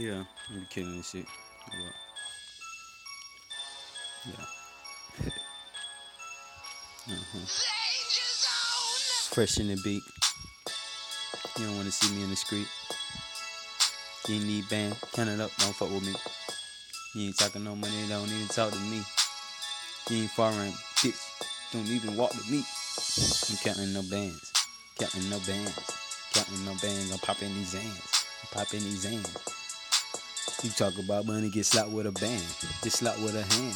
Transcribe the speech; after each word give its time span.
Yeah, 0.00 0.24
I'm 0.48 0.66
killing 0.70 0.96
this 0.96 1.10
shit. 1.10 1.26
Hold. 1.60 1.92
Yeah. 4.24 4.32
uh-huh. 7.12 7.42
In 9.60 9.68
the 9.68 9.76
beat. 9.84 10.02
You 11.58 11.66
don't 11.66 11.76
want 11.76 11.84
to 11.84 11.92
see 11.92 12.16
me 12.16 12.22
in 12.22 12.30
the 12.30 12.36
street. 12.36 12.66
You 14.26 14.36
ain't 14.36 14.46
need 14.46 14.70
band. 14.70 14.96
Count 15.12 15.28
it 15.28 15.38
up. 15.38 15.50
Don't 15.58 15.76
fuck 15.76 15.90
with 15.90 16.06
me. 16.06 16.14
You 17.14 17.26
ain't 17.26 17.36
talking 17.36 17.62
no 17.62 17.76
money. 17.76 17.92
Don't 18.08 18.26
even 18.26 18.48
talk 18.48 18.72
to 18.72 18.78
me. 18.78 19.02
You 20.08 20.22
ain't 20.22 20.30
foreign. 20.30 20.72
Bitch. 21.04 21.20
Don't 21.74 21.86
even 21.88 22.16
walk 22.16 22.32
with 22.32 22.50
me. 22.50 22.64
I'm 23.50 23.58
counting 23.62 23.92
no 23.92 24.00
bands. 24.08 24.50
Counting 24.98 25.28
no 25.28 25.38
bands. 25.40 25.76
Counting 26.32 26.64
no 26.64 26.72
bands. 26.80 27.12
I'm 27.12 27.18
popping 27.18 27.52
these 27.52 27.74
hands. 27.74 28.24
I'm 28.42 28.64
popping 28.64 28.80
these 28.80 29.04
hands. 29.04 29.49
You 30.62 30.68
talk 30.68 30.98
about 30.98 31.24
money, 31.24 31.48
get 31.48 31.64
slapped 31.64 31.88
with 31.88 32.06
a 32.06 32.12
band. 32.12 32.42
Get 32.82 32.92
slapped 32.92 33.18
with 33.20 33.34
a 33.34 33.42
hand. 33.42 33.72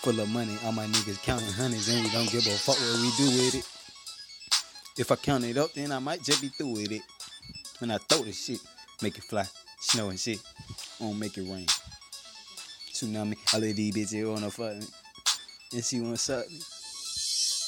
Full 0.00 0.18
of 0.18 0.28
money, 0.30 0.56
all 0.64 0.72
my 0.72 0.86
niggas 0.86 1.22
counting 1.22 1.52
hundreds 1.52 1.86
and 1.88 2.02
we 2.02 2.10
don't 2.12 2.30
give 2.30 2.46
a 2.46 2.50
fuck 2.50 2.76
what 2.76 3.00
we 3.02 3.10
do 3.18 3.44
with 3.44 3.54
it. 3.56 3.68
If 4.98 5.12
I 5.12 5.16
count 5.16 5.44
it 5.44 5.58
up, 5.58 5.74
then 5.74 5.92
I 5.92 5.98
might 5.98 6.22
just 6.22 6.40
be 6.40 6.48
through 6.48 6.72
with 6.72 6.92
it. 6.92 7.02
When 7.78 7.90
I 7.90 7.98
throw 7.98 8.22
this 8.22 8.42
shit, 8.42 8.58
make 9.02 9.18
it 9.18 9.24
fly, 9.24 9.44
snow 9.80 10.08
and 10.08 10.18
shit. 10.18 10.40
I 10.98 11.04
don't 11.04 11.18
make 11.18 11.36
it 11.36 11.42
rain. 11.42 11.66
Tsunami, 12.90 13.36
all 13.52 13.62
of 13.62 13.76
these 13.76 13.94
bitches 13.94 14.32
wanna 14.32 14.50
fuck 14.50 14.76
me. 14.76 14.86
And 15.74 15.84
she 15.84 16.00
wanna 16.00 16.16
suck 16.16 16.48
me. 16.48 16.58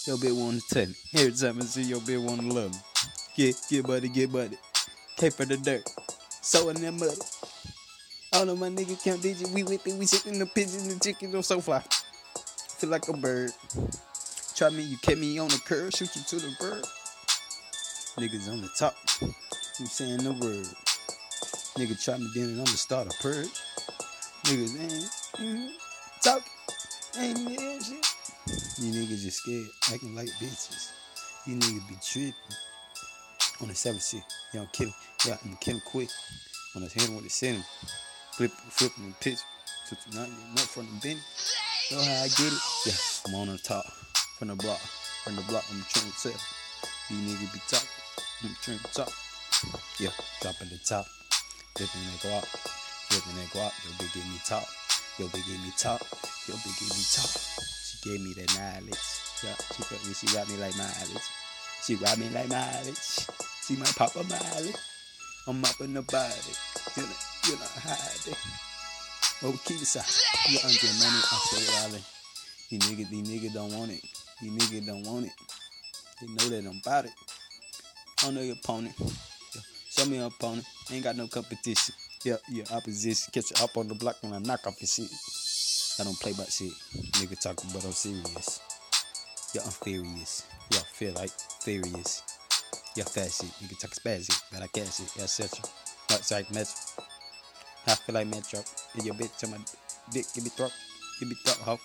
Your 0.06 0.16
bitch 0.16 0.34
wanna 0.34 0.60
touch 0.70 0.88
me. 0.88 0.94
Every 1.14 1.32
time 1.32 1.60
I 1.60 1.64
see 1.66 1.82
your 1.82 2.00
bitch 2.00 2.24
wanna 2.24 2.54
love 2.54 2.72
me. 2.72 2.78
Get, 3.36 3.56
get 3.68 3.86
buddy, 3.86 4.08
get 4.08 4.32
buddy. 4.32 4.56
Pay 5.18 5.28
for 5.28 5.44
the 5.44 5.58
dirt. 5.58 5.86
So 6.40 6.70
in 6.70 6.80
that 6.80 6.92
mud. 6.92 7.18
All 8.36 8.50
of 8.50 8.58
my 8.58 8.68
niggas 8.68 9.02
count 9.02 9.22
digits. 9.22 9.50
We 9.50 9.62
with 9.62 9.86
it. 9.86 9.94
We 9.94 10.04
sitting 10.04 10.38
the 10.38 10.44
pigeons 10.44 10.92
and 10.92 11.02
chickens 11.02 11.34
on 11.34 11.42
sofa. 11.42 11.82
Feel 12.76 12.90
like 12.90 13.08
a 13.08 13.14
bird. 13.14 13.50
Try 14.54 14.68
me, 14.68 14.82
you 14.82 14.98
kept 14.98 15.18
me 15.18 15.38
on 15.38 15.48
the 15.48 15.58
curb. 15.64 15.94
Shoot 15.94 16.14
you 16.14 16.20
to 16.28 16.36
the 16.36 16.54
bird. 16.60 16.84
Niggas 18.18 18.52
on 18.52 18.60
the 18.60 18.68
top. 18.78 18.94
I'm 19.22 19.86
saying 19.86 20.18
the 20.18 20.32
word. 20.32 20.66
Nigga 21.78 22.04
try 22.04 22.18
me 22.18 22.28
then 22.34 22.50
and 22.50 22.56
I'ma 22.56 22.66
start 22.66 23.06
a 23.06 23.22
purge. 23.22 23.48
Niggas 24.44 24.80
ain't 24.82 25.10
mm, 25.40 25.70
talk. 26.22 26.42
Ain't 27.18 27.38
even 27.38 27.80
shit. 27.80 28.06
You 28.78 28.92
niggas 28.92 29.22
just 29.22 29.38
scared, 29.38 29.66
acting 29.94 30.14
like 30.14 30.28
bitches. 30.38 30.90
You 31.46 31.56
niggas 31.56 31.88
be 31.88 31.96
tripping. 32.02 32.34
On 33.62 33.68
the 33.68 33.74
seven 33.74 33.98
shit, 33.98 34.20
you 34.52 34.60
don't 34.60 34.72
kill 34.74 34.88
him. 34.88 34.94
Yeah, 35.26 35.36
kill 35.58 35.80
quick. 35.86 36.10
When 36.74 36.84
I 36.84 36.88
hit 36.88 37.08
him 37.08 37.16
with 37.16 37.24
the 37.24 37.46
him, 37.46 37.64
flip, 38.36 38.52
flip 38.68 38.92
and 38.98 39.18
pitch. 39.20 39.40
Not, 40.12 40.28
not 40.28 40.68
from 40.68 40.84
the 40.84 41.00
bench. 41.00 41.24
Know 41.90 42.02
how 42.02 42.20
I 42.20 42.28
get 42.28 42.52
it? 42.52 42.60
Yeah, 42.84 43.00
I'm 43.24 43.34
on 43.40 43.48
the 43.48 43.56
top. 43.56 43.86
From 44.36 44.48
the 44.48 44.56
block. 44.56 44.80
From 45.24 45.36
the 45.36 45.42
block, 45.48 45.64
I'm 45.72 45.80
trying 45.88 46.12
to. 46.12 46.28
You 47.08 47.16
niggas 47.24 47.52
be 47.54 47.60
talking. 47.64 47.88
I'm 48.44 48.56
trying 48.60 48.78
to 48.78 48.92
talk. 48.92 49.12
Yeah, 49.98 50.12
dropping 50.42 50.68
the 50.68 50.78
top. 50.84 51.06
Flipping 51.78 52.04
that 52.12 52.20
guap. 52.20 52.44
Flipping 53.08 53.40
that 53.40 53.48
guap. 53.56 53.72
Yo, 53.86 53.96
big 53.96 54.12
give 54.12 54.28
me 54.28 54.36
top. 54.44 54.68
Yo, 55.16 55.24
big 55.32 55.46
give 55.46 55.62
me 55.64 55.72
top. 55.78 56.02
Yo, 56.44 56.54
big 56.60 56.76
give 56.76 56.92
me 56.92 57.04
top. 57.08 57.32
She 57.32 57.96
gave 58.04 58.20
me 58.20 58.34
that 58.36 58.52
knowledge. 58.52 59.00
Yeah, 59.40 59.56
she 59.72 59.80
fuck 59.80 60.02
me. 60.04 60.12
She 60.12 60.26
got 60.34 60.48
me 60.50 60.56
like 60.60 60.76
mileage. 60.76 61.24
She 61.86 61.94
ride 61.94 62.18
me 62.18 62.28
like 62.34 62.50
mileage. 62.50 63.00
She 63.64 63.76
my 63.76 63.86
pop 63.96 64.12
a 64.16 64.24
mileage. 64.28 64.76
I'm 65.48 65.64
up 65.64 65.80
in 65.80 65.94
the 65.94 66.02
body. 66.02 67.35
Know, 67.46 67.52
you 67.52 67.60
know, 67.60 67.66
hiding. 67.76 68.36
Oh, 69.42 69.60
keep 69.64 69.82
it 69.82 69.86
side. 69.86 70.04
You 70.50 70.58
under 70.64 70.90
money, 70.98 71.20
I 71.22 71.36
say 71.50 71.80
rally. 71.80 72.02
These 72.70 72.80
niggas, 72.80 73.10
these 73.10 73.28
niggas 73.28 73.54
don't 73.54 73.72
want 73.72 73.92
it. 73.92 74.00
These 74.40 74.52
niggas 74.52 74.86
don't 74.86 75.02
want 75.06 75.26
it. 75.26 75.32
They 76.20 76.26
know 76.26 76.48
that 76.48 76.68
I'm 76.68 76.80
about 76.80 77.04
it. 77.04 77.12
I 78.24 78.30
know 78.30 78.40
your 78.40 78.56
opponent. 78.56 78.94
Show 79.90 80.06
me 80.06 80.16
your 80.16 80.28
opponent. 80.28 80.66
Ain't 80.90 81.04
got 81.04 81.16
no 81.16 81.26
competition. 81.26 81.94
Yeah, 82.24 82.36
your 82.48 82.66
opposition. 82.72 83.30
Catch 83.32 83.50
you 83.50 83.64
up 83.64 83.76
on 83.76 83.88
the 83.88 83.94
block 83.94 84.16
when 84.22 84.32
I 84.32 84.38
knock 84.38 84.66
off 84.66 84.80
your 84.80 84.88
shit. 84.88 85.10
I 86.00 86.04
don't 86.04 86.18
play 86.18 86.32
about 86.32 86.50
shit. 86.50 86.72
Nigga 87.12 87.38
talking, 87.40 87.70
but 87.72 87.84
I'm 87.84 87.92
serious. 87.92 88.60
Yeah, 89.54 89.62
I'm. 89.64 89.72
Yeah, 90.70 90.80
I 90.80 90.84
feel 90.92 91.12
like 91.14 91.30
furious. 91.60 92.22
Yeah, 92.96 93.04
fat 93.04 93.30
shit. 93.30 93.50
Nigga 93.62 93.78
talk 93.78 93.90
spazzy, 93.90 94.34
but 94.52 94.62
I 94.62 94.66
can't 94.66 94.92
shit. 94.92 95.10
Yeah, 95.16 95.26
set 95.26 95.52
you. 95.56 95.64
Outside 96.10 96.46
metro. 96.52 97.05
I 97.88 97.94
feel 97.94 98.14
like 98.14 98.26
metro. 98.26 98.60
And 98.94 99.04
your 99.04 99.14
bitch 99.14 99.44
on 99.44 99.50
my 99.52 99.58
dick, 100.10 100.26
give 100.34 100.44
me 100.44 100.50
throat. 100.50 100.72
Give 101.20 101.28
me 101.28 101.36
throat, 101.44 101.58
ho. 101.58 101.78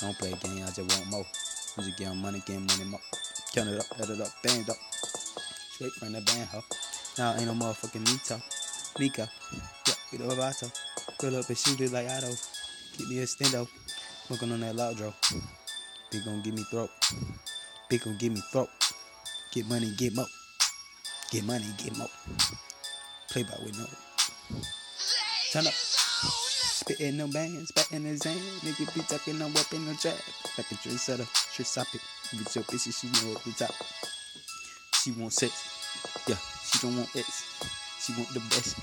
Don't 0.00 0.16
play 0.18 0.32
a 0.32 0.36
game, 0.36 0.62
I 0.62 0.70
just 0.70 0.80
want 0.96 1.10
more. 1.10 1.26
Just 1.76 1.98
get 1.98 2.14
money, 2.14 2.42
get 2.46 2.60
money 2.60 2.84
more. 2.84 3.00
Count 3.52 3.68
it 3.68 3.80
up, 3.80 3.86
add 3.98 4.10
it 4.10 4.20
up, 4.20 4.28
band 4.42 4.70
up. 4.70 4.76
Straight 5.74 5.92
from 5.92 6.12
the 6.12 6.20
band, 6.20 6.48
ho. 6.48 6.62
Now 7.18 7.34
ain't 7.34 7.46
no 7.46 7.52
motherfucking 7.52 8.04
Mito. 8.04 8.40
Mika. 8.98 9.28
Yeah, 9.86 9.94
get 10.10 10.20
over 10.20 10.36
Vato. 10.36 10.70
Pull 11.18 11.36
up 11.36 11.48
and 11.48 11.58
shoot 11.58 11.80
it 11.80 11.92
like 11.92 12.08
Otto. 12.08 12.32
Keep 12.96 13.08
me 13.08 13.18
a 13.18 13.24
stendo. 13.24 13.68
Smoking 14.26 14.52
on 14.52 14.60
that 14.60 14.76
loud 14.76 14.96
draw. 14.96 15.12
Big 16.10 16.24
gon' 16.24 16.42
give 16.42 16.54
me 16.54 16.64
throat. 16.70 16.90
Big 17.88 18.02
gon' 18.02 18.16
give 18.18 18.32
me 18.32 18.42
throat. 18.52 18.68
Get 19.52 19.66
money, 19.68 19.92
get 19.96 20.14
mo. 20.14 20.24
Get 21.30 21.44
money, 21.44 21.66
get 21.78 21.96
mo. 21.96 22.06
Play 23.30 23.42
by 23.42 23.56
with 23.64 23.78
no. 23.78 23.86
Turn 25.50 25.66
up. 25.66 25.72
Spitting 25.74 27.16
no 27.16 27.26
bands, 27.26 27.70
spitting 27.70 28.04
his 28.04 28.22
hand. 28.22 28.38
Nigga 28.62 28.94
be 28.94 29.00
talking 29.00 29.36
no 29.36 29.46
weapon, 29.48 29.84
no 29.84 29.94
trap. 29.94 30.14
Like 30.56 30.70
a 30.70 30.74
trendsetter, 30.76 31.26
trick 31.52 31.66
stop 31.66 31.88
it. 31.92 32.00
With 32.32 32.54
your 32.54 32.62
bitch, 32.64 32.86
she 32.94 33.08
know 33.08 33.34
at 33.34 33.42
the 33.42 33.52
top. 33.52 33.74
She 35.02 35.10
want 35.10 35.32
sex. 35.32 36.22
Yeah, 36.28 36.36
she 36.62 36.78
don't 36.78 36.96
want 36.96 37.10
X. 37.16 37.66
She 37.98 38.12
want 38.12 38.28
the 38.32 38.38
best. 38.40 38.78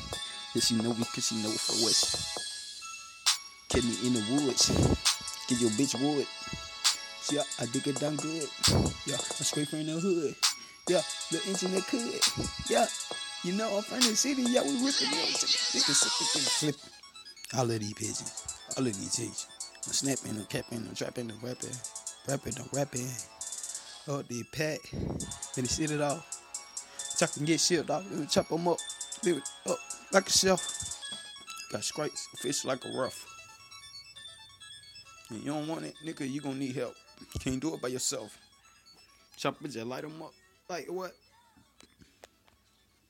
Yeah, 0.54 0.62
she 0.62 0.76
know 0.76 0.94
me 0.94 1.06
cause 1.06 1.28
she 1.28 1.36
know 1.36 1.52
for 1.52 1.86
West. 1.86 2.38
Kill 3.70 3.84
me 3.84 3.96
in 4.04 4.14
the 4.14 4.44
woods. 4.44 4.68
Get 5.48 5.62
your 5.62 5.72
bitch 5.72 5.96
wood. 5.96 6.28
Yeah, 7.32 7.44
I 7.60 7.66
dig 7.72 7.88
it 7.88 8.00
down 8.00 8.18
good. 8.18 8.50
Yeah, 9.06 9.16
I'm 9.16 9.46
straight 9.48 9.70
from 9.70 9.86
the 9.86 9.94
hood. 9.94 10.36
Yeah, 10.90 11.02
the 11.32 11.40
engine 11.48 11.72
internet 11.72 11.88
could. 11.88 12.20
Yeah, 12.70 12.88
you 13.44 13.54
know 13.54 13.78
I'm 13.78 13.84
from 13.84 14.00
the 14.00 14.16
city. 14.16 14.44
Yeah, 14.44 14.64
we 14.64 14.72
ripping 14.72 15.12
it. 15.12 15.36
Nigga 15.36 15.94
sipping, 15.94 16.42
flip. 16.42 16.76
All 17.58 17.70
of 17.70 17.80
these 17.80 17.94
pigeons. 17.94 18.60
All 18.78 18.86
of 18.86 18.94
these 18.94 19.16
pigeons. 19.16 19.48
I'm 19.86 19.94
snapping, 19.94 20.38
I'm 20.38 20.46
capping, 20.46 20.86
I'm 20.88 20.96
trapping, 20.96 21.32
I'm 21.32 21.40
rapping. 21.46 21.76
Rapping, 22.28 22.54
I'm 22.60 22.70
rapping. 22.74 23.08
Oh, 24.08 24.22
they 24.22 24.44
pack. 24.52 24.80
Then 24.92 25.64
they 25.64 25.64
sit 25.64 25.92
it 25.92 26.02
off. 26.02 26.26
Chop 27.18 27.36
and 27.38 27.48
get 27.48 27.60
shield 27.60 27.90
off. 27.90 28.04
Then 28.10 28.28
chop 28.28 28.50
them 28.50 28.68
up. 28.68 28.78
Leave 29.24 29.38
it 29.38 29.50
up 29.70 29.80
like 30.12 30.28
a 30.28 30.32
shelf. 30.32 30.98
Got 31.72 31.84
scrapes, 31.84 32.28
fish 32.38 32.66
like 32.66 32.86
a 32.86 32.90
rough. 32.98 33.26
And 35.30 35.40
you 35.40 35.52
don't 35.52 35.68
want 35.68 35.86
it, 35.86 35.96
nigga, 36.06 36.30
you 36.30 36.40
gonna 36.42 36.56
need 36.56 36.76
help. 36.76 36.96
You 37.20 37.40
can't 37.40 37.60
do 37.60 37.74
it 37.74 37.82
by 37.82 37.90
yourself. 37.90 38.38
Chop 39.36 39.58
it, 39.64 39.72
just 39.72 39.86
light 39.86 40.04
them 40.04 40.22
up. 40.22 40.32
Like 40.70 40.86
what? 40.88 41.12